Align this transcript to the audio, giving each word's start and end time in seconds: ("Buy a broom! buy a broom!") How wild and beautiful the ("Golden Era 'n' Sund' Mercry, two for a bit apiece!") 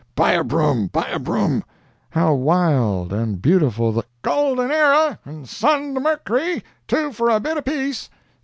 ("Buy 0.15 0.31
a 0.31 0.43
broom! 0.43 0.87
buy 0.87 1.07
a 1.09 1.19
broom!") 1.19 1.63
How 2.09 2.33
wild 2.33 3.13
and 3.13 3.39
beautiful 3.39 3.91
the 3.91 4.03
("Golden 4.23 4.71
Era 4.71 5.19
'n' 5.27 5.45
Sund' 5.45 6.01
Mercry, 6.01 6.63
two 6.87 7.11
for 7.11 7.29
a 7.29 7.39
bit 7.39 7.55
apiece!") 7.57 8.09